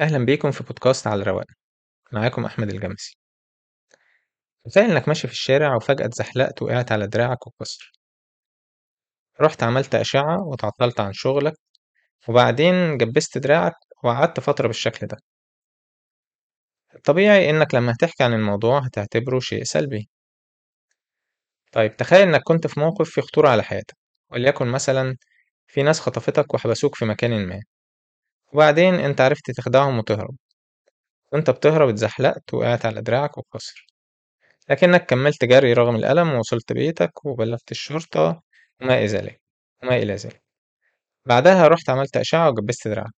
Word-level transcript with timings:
أهلا 0.00 0.24
بيكم 0.24 0.50
في 0.50 0.64
بودكاست 0.64 1.06
على 1.06 1.22
الرواق 1.22 1.46
معاكم 2.12 2.44
أحمد 2.44 2.70
الجمسي. 2.70 3.18
تخيل 4.70 4.90
إنك 4.90 5.08
ماشي 5.08 5.26
في 5.28 5.32
الشارع 5.32 5.76
وفجأة 5.76 6.06
اتزحلقت 6.06 6.62
وقعت 6.62 6.92
على 6.92 7.06
دراعك 7.06 7.46
وكسر 7.46 7.92
رحت 9.40 9.62
عملت 9.62 9.94
أشعة 9.94 10.42
وتعطلت 10.46 11.00
عن 11.00 11.12
شغلك 11.12 11.54
وبعدين 12.28 12.96
جبست 12.98 13.38
دراعك 13.38 13.74
وقعدت 14.04 14.40
فترة 14.40 14.66
بالشكل 14.66 15.06
ده. 15.06 15.16
الطبيعي 16.94 17.50
إنك 17.50 17.74
لما 17.74 17.92
هتحكي 17.92 18.24
عن 18.24 18.32
الموضوع 18.34 18.78
هتعتبره 18.78 19.38
شيء 19.40 19.64
سلبي. 19.64 20.08
طيب 21.72 21.96
تخيل 21.96 22.28
إنك 22.28 22.40
كنت 22.44 22.66
في 22.66 22.80
موقف 22.80 23.10
فيه 23.10 23.22
خطورة 23.22 23.48
على 23.48 23.62
حياتك 23.62 23.96
وليكن 24.30 24.66
مثلا 24.66 25.16
في 25.66 25.82
ناس 25.82 26.00
خطفتك 26.00 26.54
وحبسوك 26.54 26.94
في 26.94 27.04
مكان 27.04 27.46
ما. 27.48 27.60
وبعدين 28.52 28.94
أنت 28.94 29.20
عرفت 29.20 29.50
تخدعهم 29.50 29.98
وتهرب. 29.98 30.36
وأنت 31.32 31.50
بتهرب 31.50 31.88
اتزحلقت 31.88 32.54
وقعت 32.54 32.86
على 32.86 33.02
دراعك 33.02 33.38
وكسر 33.38 33.86
لكنك 34.70 35.06
كملت 35.06 35.44
جري 35.44 35.72
رغم 35.72 35.96
الألم 35.96 36.32
ووصلت 36.34 36.72
بيتك 36.72 37.24
وبلغت 37.26 37.70
الشرطة 37.72 38.42
وما 38.82 38.98
إلى 38.98 39.06
ذلك 39.06 39.40
وما 39.82 39.96
إلى 39.96 40.14
ذلك. 40.14 40.42
بعدها 41.26 41.68
رحت 41.68 41.90
عملت 41.90 42.16
أشعة 42.16 42.50
وجبست 42.50 42.88
دراعك. 42.88 43.12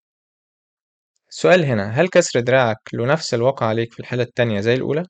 السؤال 1.29 1.65
هنا 1.65 1.91
هل 1.91 2.09
كسر 2.09 2.41
دراعك 2.41 2.79
له 2.95 3.07
نفس 3.07 3.35
الواقع 3.35 3.67
عليك 3.67 3.93
في 3.93 4.01
الحالة 4.01 4.23
التانية 4.23 4.61
زي 4.61 4.75
الأولى؟ 4.75 5.07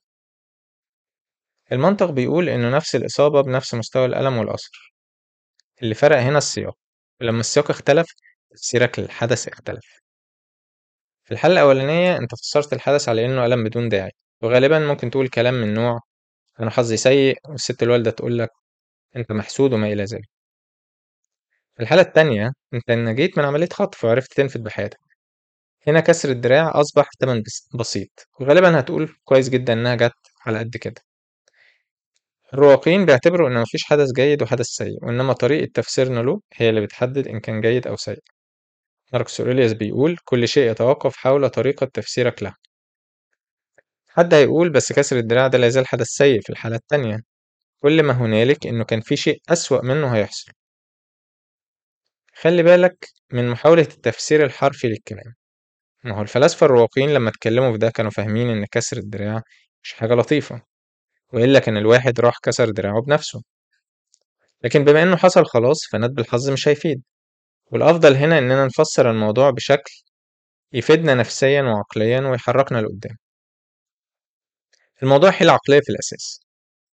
المنطق 1.71 2.11
بيقول 2.11 2.49
إنه 2.49 2.69
نفس 2.69 2.95
الإصابة 2.95 3.41
بنفس 3.41 3.73
مستوى 3.75 4.05
الألم 4.05 4.37
والأثر 4.37 4.93
اللي 5.83 5.95
فرق 5.95 6.17
هنا 6.17 6.37
السياق. 6.37 6.77
ولما 7.21 7.39
السياق 7.39 7.69
اختلف 7.71 8.07
تفسيرك 8.51 8.99
للحدث 8.99 9.47
اختلف. 9.47 9.99
في 11.29 11.35
الحالة 11.35 11.53
الأولانية 11.53 12.17
أنت 12.17 12.35
فسرت 12.35 12.73
الحدث 12.73 13.09
على 13.09 13.25
إنه 13.25 13.45
ألم 13.45 13.63
بدون 13.63 13.89
داعي 13.89 14.11
وغالبا 14.41 14.79
ممكن 14.79 15.09
تقول 15.11 15.27
كلام 15.29 15.53
من 15.53 15.73
نوع 15.73 15.99
أنا 16.59 16.69
حظي 16.71 16.97
سيء 16.97 17.37
والست 17.49 17.83
الوالدة 17.83 18.11
تقول 18.11 18.39
لك 18.39 18.49
أنت 19.15 19.31
محسود 19.31 19.73
وما 19.73 19.87
إلى 19.87 20.03
ذلك. 20.03 20.29
في 21.75 21.83
الحالة 21.83 22.01
التانية 22.01 22.51
أنت 22.73 22.91
نجيت 22.91 23.37
من 23.37 23.45
عملية 23.45 23.69
خطف 23.73 24.03
وعرفت 24.05 24.33
تنفذ 24.33 24.59
بحياتك. 24.61 24.99
هنا 25.87 25.99
كسر 25.99 26.29
الدراع 26.29 26.71
أصبح 26.81 27.09
تمن 27.19 27.43
بسيط 27.75 28.27
وغالبا 28.39 28.79
هتقول 28.79 29.15
كويس 29.25 29.49
جدا 29.49 29.73
إنها 29.73 29.95
جت 29.95 30.13
على 30.45 30.59
قد 30.59 30.77
كده. 30.77 31.01
الرواقيين 32.53 33.05
بيعتبروا 33.05 33.49
إن 33.49 33.61
مفيش 33.61 33.83
حدث 33.85 34.09
جيد 34.15 34.43
وحدث 34.43 34.65
سيء 34.65 35.05
وإنما 35.05 35.33
طريقة 35.33 35.71
تفسيرنا 35.73 36.19
له 36.19 36.41
هي 36.53 36.69
اللي 36.69 36.81
بتحدد 36.81 37.27
إن 37.27 37.39
كان 37.39 37.61
جيد 37.61 37.87
أو 37.87 37.95
سيء. 37.95 38.19
ماركوس 39.13 39.41
أوريليوس 39.41 39.71
بيقول 39.73 40.17
كل 40.25 40.47
شيء 40.47 40.71
يتوقف 40.71 41.15
حول 41.17 41.49
طريقة 41.49 41.85
تفسيرك 41.85 42.43
له. 42.43 42.55
حد 44.09 44.33
هيقول 44.33 44.69
بس 44.69 44.93
كسر 44.93 45.17
الدراع 45.17 45.47
ده 45.47 45.57
لا 45.57 45.67
يزال 45.67 45.87
حدث 45.87 46.07
سيء 46.07 46.41
في 46.41 46.49
الحالة 46.49 46.75
التانية. 46.75 47.19
كل 47.83 48.03
ما 48.03 48.13
هنالك 48.13 48.67
إنه 48.67 48.83
كان 48.83 49.01
في 49.01 49.15
شيء 49.15 49.41
أسوأ 49.49 49.81
منه 49.83 50.15
هيحصل. 50.15 50.51
خلي 52.33 52.63
بالك 52.63 53.05
من 53.33 53.49
محاولة 53.49 53.81
التفسير 53.81 54.45
الحرفي 54.45 54.87
للكلام. 54.87 55.33
ما 56.03 56.15
هو 56.17 56.21
الفلاسفة 56.21 56.65
الرواقيين 56.65 57.09
لما 57.09 57.29
اتكلموا 57.29 57.71
في 57.71 57.77
ده 57.77 57.89
كانوا 57.89 58.11
فاهمين 58.11 58.49
إن 58.49 58.65
كسر 58.71 58.97
الدراع 58.97 59.41
مش 59.83 59.93
حاجة 59.93 60.13
لطيفة 60.15 60.61
وإلا 61.33 61.59
كان 61.59 61.77
الواحد 61.77 62.19
راح 62.19 62.39
كسر 62.43 62.69
دراعه 62.71 63.01
بنفسه. 63.01 63.43
لكن 64.63 64.85
بما 64.85 65.03
إنه 65.03 65.15
حصل 65.17 65.45
خلاص 65.45 65.79
فند 65.91 66.11
بالحظ 66.15 66.49
مش 66.49 66.67
هيفيد. 66.67 67.03
والأفضل 67.71 68.15
هنا 68.15 68.37
إننا 68.37 68.65
نفسر 68.65 69.11
الموضوع 69.11 69.49
بشكل 69.49 69.91
يفيدنا 70.73 71.13
نفسيا 71.15 71.61
وعقليا 71.61 72.19
ويحركنا 72.21 72.77
لقدام. 72.77 73.17
الموضوع 75.03 75.31
حيلة 75.31 75.53
عقلية 75.53 75.79
في 75.79 75.89
الأساس. 75.89 76.39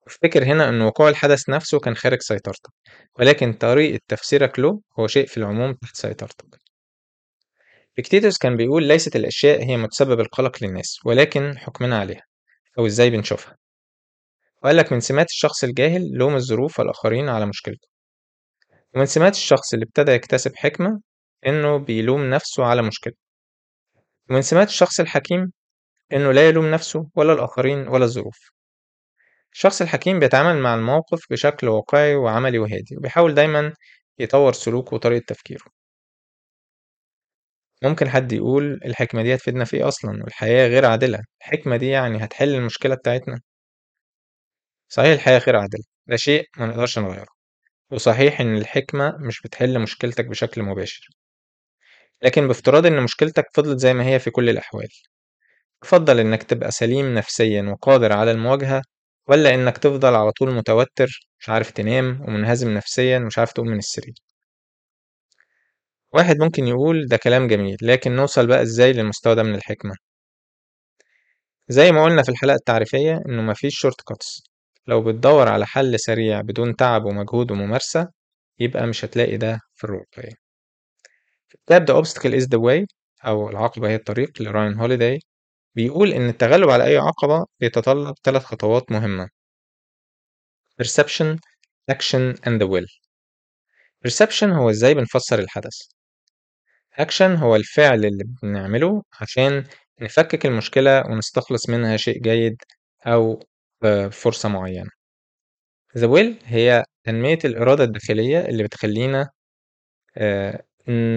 أفتكر 0.07 0.45
هنا 0.45 0.69
أن 0.69 0.83
وقوع 0.83 1.09
الحدث 1.09 1.49
نفسه 1.49 1.81
كان 1.81 1.97
خارج 1.97 2.21
سيطرتك 2.21 2.71
ولكن 3.19 3.53
طريقة 3.53 4.01
تفسيرك 4.09 4.59
له 4.59 4.81
هو 4.99 5.07
شيء 5.07 5.27
في 5.27 5.37
العموم 5.37 5.75
تحت 5.75 5.97
سيطرتك. 5.97 6.61
بيكتيتوس 7.97 8.39
كان 8.39 8.57
بيقول 8.57 8.89
ليست 8.89 9.17
الأشياء 9.17 9.65
هي 9.65 9.77
متسبب 9.77 10.21
القلق 10.21 10.65
للناس 10.65 10.99
ولكن 11.05 11.59
حكمنا 11.59 11.99
عليها 11.99 12.23
أو 12.79 12.87
إزاي 12.87 13.11
بنشوفها. 13.11 13.57
وقال 14.63 14.77
لك 14.77 14.93
من 14.93 15.01
سمات 15.01 15.27
الشخص 15.27 15.65
الجاهل 15.65 16.11
لوم 16.13 16.37
الظروف 16.37 16.79
والآخرين 16.79 17.29
على 17.29 17.47
مشكلته. 17.47 17.96
ومن 18.97 19.07
سمات 19.07 19.33
الشخص 19.35 19.75
اللي 19.75 19.85
ابتدى 19.85 20.13
يكتسب 20.13 20.57
حكمة 20.57 21.01
إنه 21.47 21.77
بيلوم 21.79 22.31
نفسه 22.31 22.65
على 22.65 22.83
مشكلته 22.83 23.19
ومن 24.31 24.43
سمات 24.43 24.69
الشخص 24.69 25.01
الحكيم 25.01 25.53
إنه 26.13 26.33
لا 26.33 26.49
يلوم 26.49 26.71
نفسه 26.71 27.11
ولا 27.17 27.33
الآخرين 27.33 27.89
ولا 27.89 28.05
الظروف. 28.05 28.39
الشخص 29.53 29.83
الحكيم 29.83 30.19
بيتعامل 30.21 30.63
مع 30.63 30.75
الموقف 30.75 31.21
بشكل 31.31 31.69
واقعي 31.69 32.15
وعملي 32.17 32.59
وهادي 32.59 32.97
وبيحاول 32.99 33.35
دايما 33.35 33.75
يطور 34.19 34.53
سلوكه 34.53 34.95
وطريقة 34.95 35.25
تفكيره. 35.29 35.65
ممكن 37.83 38.09
حد 38.09 38.33
يقول 38.33 38.81
الحكمة 38.85 39.23
دي 39.23 39.35
هتفيدنا 39.35 39.65
في 39.65 39.77
إيه 39.77 39.89
أصلا؟ 39.89 40.23
والحياة 40.25 40.69
غير 40.69 40.85
عادلة. 40.87 41.19
الحكمة 41.41 41.77
دي 41.77 41.89
يعني 41.89 42.25
هتحل 42.25 42.55
المشكلة 42.55 42.95
بتاعتنا؟ 42.95 43.41
صحيح 44.89 45.11
الحياة 45.13 45.39
غير 45.39 45.57
عادلة. 45.57 45.85
ده 46.07 46.17
شيء 46.17 46.45
ما 46.59 46.67
نقدرش 46.67 46.99
نغيره. 46.99 47.36
وصحيح 47.93 48.41
إن 48.41 48.57
الحكمة 48.57 49.17
مش 49.21 49.41
بتحل 49.45 49.79
مشكلتك 49.81 50.25
بشكل 50.27 50.63
مباشر 50.63 51.09
لكن 52.23 52.47
بافتراض 52.49 52.87
إن 52.87 53.03
مشكلتك 53.03 53.45
فضلت 53.55 53.79
زي 53.79 53.95
ما 53.95 54.07
هي 54.07 54.19
في 54.19 54.31
كل 54.31 54.49
الأحوال 54.51 54.89
تفضل 55.83 56.21
إنك 56.21 56.43
تبقى 56.43 56.71
سليم 56.71 57.15
نفسيا 57.15 57.63
وقادر 57.63 58.13
على 58.13 58.31
المواجهة 58.31 58.83
ولا 59.29 59.55
إنك 59.55 59.79
تفضل 59.79 60.15
على 60.15 60.33
طول 60.33 60.55
متوتر 60.55 61.09
مش 61.41 61.49
عارف 61.49 61.71
تنام 61.71 62.21
ومنهزم 62.23 62.71
نفسيا 62.75 63.19
ومش 63.19 63.39
عارف 63.39 63.53
تقوم 63.53 63.69
من 63.69 63.79
السرير. 63.79 64.15
واحد 66.15 66.37
ممكن 66.39 66.67
يقول 66.67 67.07
ده 67.07 67.17
كلام 67.17 67.47
جميل 67.49 67.77
لكن 67.83 68.17
نوصل 68.17 68.47
بقى 68.47 68.63
إزاي 68.63 68.93
للمستوى 68.93 69.35
ده 69.35 69.43
من 69.43 69.55
الحكمة؟ 69.55 69.95
زي 71.69 71.93
ما 71.93 72.05
قلنا 72.05 72.23
في 72.23 72.29
الحلقة 72.29 72.55
التعريفية 72.55 73.21
إنه 73.29 73.43
مفيش 73.43 73.79
shortcuts 73.79 74.43
لو 74.87 75.03
بتدور 75.03 75.49
على 75.49 75.67
حل 75.67 76.01
سريع 76.01 76.41
بدون 76.41 76.77
تعب 76.77 77.05
ومجهود 77.05 77.51
وممارسة 77.51 78.09
يبقى 78.59 78.87
مش 78.87 79.05
هتلاقي 79.05 79.37
ده 79.37 79.61
في 79.75 79.85
الرواقية 79.85 80.35
في 81.49 81.59
كتاب 81.67 81.91
The 81.91 81.95
Obstacle 82.05 82.35
is 82.41 82.45
the 82.47 82.61
Way 82.61 82.87
أو 83.27 83.49
العقبة 83.51 83.89
هي 83.89 83.95
الطريق 83.95 84.43
لراين 84.43 84.75
هوليداي 84.75 85.19
بيقول 85.75 86.13
إن 86.13 86.29
التغلب 86.29 86.71
على 86.71 86.85
أي 86.85 86.97
عقبة 86.97 87.47
بيتطلب 87.61 88.15
ثلاث 88.25 88.45
خطوات 88.45 88.93
مهمة. 88.93 89.29
Perception, 90.83 91.39
Action 91.91 92.35
and 92.47 92.61
the 92.61 92.67
Will. 92.67 92.87
Perception 94.09 94.43
هو 94.45 94.71
إزاي 94.71 94.95
بنفسر 94.95 95.39
الحدث. 95.39 95.77
Action 97.01 97.23
هو 97.23 97.57
الفعل 97.57 98.05
اللي 98.05 98.25
بنعمله 98.43 99.03
عشان 99.21 99.65
نفكك 100.01 100.47
المشكلة 100.47 101.01
ونستخلص 101.07 101.69
منها 101.71 101.97
شيء 101.97 102.23
جيد 102.23 102.57
أو 103.07 103.43
فرصة 104.13 104.49
معينة. 104.49 104.91
The 105.99 106.03
Will 106.03 106.35
هي 106.45 106.85
تنمية 107.05 107.39
الإرادة 107.45 107.85
الداخلية 107.85 108.41
اللي 108.41 108.63
بتخلينا 108.63 109.29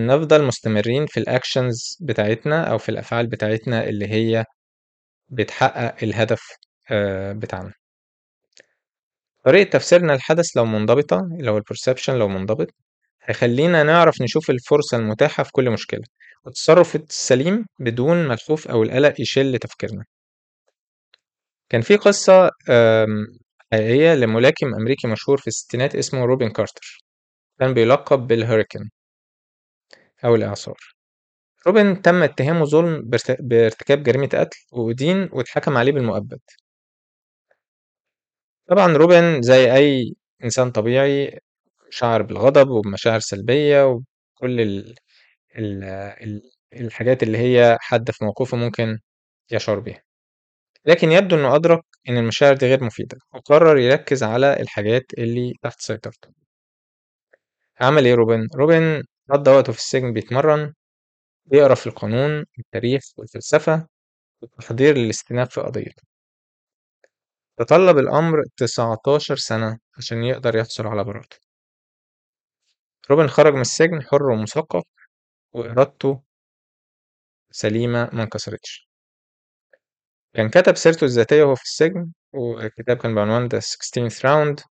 نفضل 0.07 0.43
مستمرين 0.43 1.05
في 1.05 1.19
ال 1.19 1.29
actions 1.29 1.97
بتاعتنا 2.01 2.63
أو 2.71 2.77
في 2.77 2.89
الأفعال 2.89 3.27
بتاعتنا 3.27 3.83
اللي 3.89 4.07
هي 4.07 4.45
بتحقق 5.29 6.03
الهدف 6.03 6.41
بتاعنا. 7.31 7.73
طريقة 9.45 9.69
تفسيرنا 9.69 10.13
للحدث 10.13 10.57
لو 10.57 10.65
منضبطة 10.65 11.21
لو 11.39 11.57
ال 11.57 11.62
perception 11.62 12.15
لو 12.15 12.27
منضبط 12.27 12.67
هيخلينا 13.23 13.83
نعرف 13.83 14.21
نشوف 14.21 14.49
الفرصة 14.49 14.97
المتاحة 14.97 15.43
في 15.43 15.51
كل 15.51 15.69
مشكلة. 15.69 16.03
والتصرف 16.45 16.95
السليم 16.95 17.65
بدون 17.79 18.27
ما 18.27 18.33
الخوف 18.33 18.67
أو 18.67 18.83
القلق 18.83 19.21
يشل 19.21 19.57
تفكيرنا. 19.57 20.03
كان 21.69 21.81
في 21.81 21.95
قصة 21.95 22.49
حقيقية 23.73 24.13
لملاكم 24.15 24.75
أمريكي 24.75 25.07
مشهور 25.07 25.37
في 25.37 25.47
الستينات 25.47 25.95
اسمه 25.95 26.25
روبن 26.25 26.49
كارتر. 26.49 27.03
كان 27.59 27.73
بيلقب 27.73 28.27
بال 28.27 28.38
Hurricane 28.38 28.89
أو 30.25 30.35
الإعصار. 30.35 30.77
روبن 31.67 32.01
تم 32.01 32.23
اتهامه 32.23 32.65
ظلم 32.65 33.09
بارتكاب 33.39 34.03
جريمة 34.03 34.27
قتل 34.33 34.57
وأدين 34.73 35.29
واتحكم 35.33 35.77
عليه 35.77 35.91
بالمؤبد. 35.91 36.39
طبعا 38.69 38.93
روبن 38.93 39.41
زي 39.41 39.73
أي 39.75 40.15
إنسان 40.43 40.71
طبيعي 40.71 41.39
شعر 41.89 42.21
بالغضب 42.21 42.69
وبمشاعر 42.69 43.19
سلبية 43.19 43.85
وكل 43.87 44.61
ال 44.61 44.95
ال 45.57 45.83
ال 46.23 46.41
الحاجات 46.73 47.23
اللي 47.23 47.37
هي 47.37 47.77
حد 47.81 48.11
في 48.11 48.25
موقفه 48.25 48.57
ممكن 48.57 48.99
يشعر 49.51 49.79
بيها. 49.79 50.03
لكن 50.85 51.11
يبدو 51.11 51.35
إنه 51.35 51.55
أدرك 51.55 51.81
إن 52.09 52.17
المشاعر 52.17 52.53
دي 52.57 52.65
غير 52.65 52.83
مفيدة 52.83 53.17
وقرر 53.33 53.77
يركز 53.77 54.23
على 54.23 54.53
الحاجات 54.61 55.05
اللي 55.17 55.53
تحت 55.63 55.81
سيطرته 55.81 56.29
عمل 57.81 58.05
إيه 58.05 58.15
روبن؟ 58.15 58.47
روبن 58.55 59.03
قضى 59.31 59.51
وقته 59.51 59.73
في 59.73 59.79
السجن 59.79 60.13
بيتمرن 60.13 60.73
بيقرأ 61.45 61.75
في 61.75 61.87
القانون 61.87 62.45
التاريخ 62.59 63.01
والفلسفة 63.17 63.87
والتحضير 64.41 64.97
للاستئناف 64.97 65.49
في 65.53 65.61
قضيته 65.61 66.03
تطلب 67.57 67.97
الأمر 67.97 68.43
19 68.57 69.35
سنة 69.35 69.79
عشان 69.97 70.23
يقدر 70.23 70.55
يحصل 70.55 70.87
على 70.87 71.03
براءته 71.03 71.37
روبن 73.11 73.27
خرج 73.27 73.53
من 73.53 73.61
السجن 73.61 74.01
حر 74.03 74.23
ومثقف 74.31 74.83
وإرادته 75.53 76.23
سليمة 77.51 78.09
ما 78.13 78.23
انكسرتش. 78.23 78.88
كان 80.33 80.49
كتب 80.49 80.75
سيرته 80.75 81.05
الذاتية 81.05 81.43
وهو 81.43 81.55
في 81.55 81.63
السجن 81.63 82.11
والكتاب 82.33 82.97
كان 82.97 83.15
بعنوان 83.15 83.49
The 83.49 83.61
16th 83.61 84.19
Round 84.21 84.63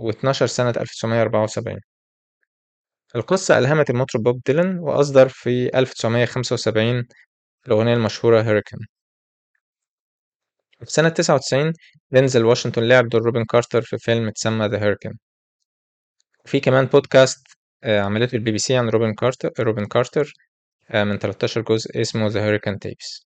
واتنشر 0.00 0.30
سنة 0.32 0.70
1974 0.70 1.80
القصة 3.16 3.58
ألهمت 3.58 3.90
المطرب 3.90 4.22
بوب 4.22 4.42
ديلان 4.46 4.78
وأصدر 4.78 5.28
في 5.28 5.78
1975 5.78 7.04
الأغنية 7.66 7.94
المشهورة 7.94 8.42
Hurricane 8.42 8.80
في 10.84 10.90
سنة 10.92 11.08
99 11.08 11.72
دينزل 12.10 12.44
واشنطن 12.44 12.82
لعب 12.82 13.08
دور 13.08 13.22
روبن 13.22 13.44
كارتر 13.44 13.82
في 13.82 13.98
فيلم 13.98 14.28
اتسمى 14.28 14.66
The 14.66 14.82
Hurricane 14.82 15.12
وفي 16.44 16.60
كمان 16.60 16.86
بودكاست 16.86 17.46
آه، 17.84 18.00
عملته 18.00 18.36
البي 18.36 18.50
بي 18.52 18.58
سي 18.58 18.76
عن 18.76 18.88
روبن 18.88 19.14
كارتر 19.14 19.50
روبن 19.60 19.84
كارتر 19.86 20.32
آه، 20.90 21.04
من 21.04 21.18
13 21.18 21.60
جزء 21.60 22.00
اسمه 22.00 22.26
The 22.28 22.44
Hurricane 22.44 22.78
Tapes 22.78 23.25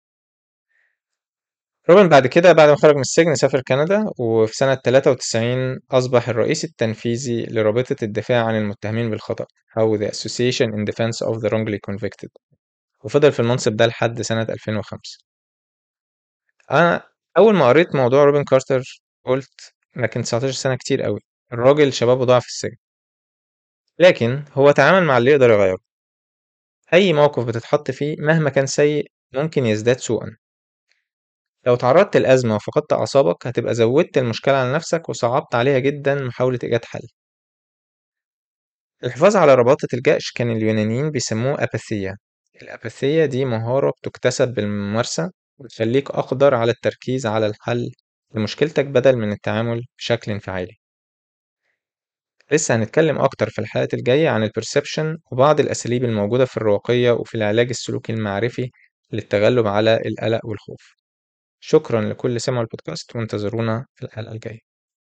روبن 1.88 2.08
بعد 2.08 2.26
كده 2.26 2.52
بعد 2.52 2.68
ما 2.68 2.76
خرج 2.76 2.94
من 2.94 3.00
السجن 3.00 3.34
سافر 3.34 3.60
كندا 3.62 4.04
وفي 4.18 4.54
سنة 4.54 4.74
93 4.74 5.78
أصبح 5.90 6.28
الرئيس 6.28 6.64
التنفيذي 6.64 7.46
لرابطة 7.46 7.96
الدفاع 8.02 8.44
عن 8.46 8.54
المتهمين 8.54 9.10
بالخطأ 9.10 9.46
أو 9.78 9.98
The 9.98 10.10
Association 10.10 10.66
in 10.66 10.84
Defense 10.92 11.26
of 11.26 11.40
the 11.42 11.48
Wrongly 11.50 11.78
Convicted. 11.90 12.28
وفضل 13.04 13.32
في 13.32 13.40
المنصب 13.40 13.76
ده 13.76 13.86
لحد 13.86 14.22
سنة 14.22 14.42
2005 14.42 15.18
أنا 16.70 17.02
أول 17.38 17.54
ما 17.54 17.68
قريت 17.68 17.94
موضوع 17.94 18.24
روبن 18.24 18.44
كارتر 18.44 18.82
قلت 19.26 19.72
لكن 19.96 20.22
19 20.22 20.52
سنة 20.52 20.74
كتير 20.76 21.02
قوي 21.02 21.20
الراجل 21.52 21.92
شبابه 21.92 22.24
ضاع 22.24 22.40
في 22.40 22.46
السجن. 22.46 22.76
لكن 23.98 24.44
هو 24.52 24.70
تعامل 24.70 25.06
مع 25.06 25.18
اللي 25.18 25.30
يقدر 25.30 25.50
يغيره. 25.50 25.78
أي 26.94 27.12
موقف 27.12 27.44
بتتحط 27.46 27.90
فيه 27.90 28.16
مهما 28.18 28.50
كان 28.50 28.66
سيء 28.66 29.06
ممكن 29.34 29.66
يزداد 29.66 29.98
سوءا. 29.98 30.36
لو 31.66 31.76
تعرضت 31.76 32.16
لأزمة 32.16 32.54
وفقدت 32.54 32.92
أعصابك 32.92 33.46
هتبقى 33.46 33.74
زودت 33.74 34.18
المشكلة 34.18 34.54
على 34.54 34.72
نفسك 34.72 35.08
وصعبت 35.08 35.54
عليها 35.54 35.78
جدا 35.78 36.14
محاولة 36.14 36.58
إيجاد 36.64 36.84
حل. 36.84 37.00
الحفاظ 39.04 39.36
على 39.36 39.54
رباطة 39.54 39.88
الجأش 39.94 40.32
كان 40.32 40.50
اليونانيين 40.50 41.10
بيسموه 41.10 41.62
أباثية. 41.64 42.14
الأباثية 42.62 43.24
دي 43.24 43.44
مهارة 43.44 43.90
بتكتسب 44.02 44.48
بالممارسة 44.54 45.30
وتخليك 45.58 46.10
أقدر 46.10 46.54
على 46.54 46.72
التركيز 46.72 47.26
على 47.26 47.46
الحل 47.46 47.90
لمشكلتك 48.34 48.86
بدل 48.86 49.16
من 49.16 49.32
التعامل 49.32 49.82
بشكل 49.98 50.32
انفعالي. 50.32 50.72
لسه 52.52 52.76
هنتكلم 52.76 53.18
أكتر 53.18 53.50
في 53.50 53.58
الحلقات 53.60 53.94
الجاية 53.94 54.28
عن 54.28 54.42
البرسبشن 54.42 55.16
وبعض 55.32 55.60
الأساليب 55.60 56.04
الموجودة 56.04 56.44
في 56.44 56.56
الرواقية 56.56 57.10
وفي 57.10 57.34
العلاج 57.34 57.68
السلوكي 57.68 58.12
المعرفي 58.12 58.70
للتغلب 59.12 59.66
على 59.66 59.94
القلق 60.06 60.46
والخوف. 60.46 60.99
شكرا 61.60 62.00
لكل 62.00 62.40
سمع 62.40 62.60
البودكاست 62.60 63.16
وانتظرونا 63.16 63.86
في 63.94 64.04
الحلقة 64.04 64.32
الجاية. 64.32 64.69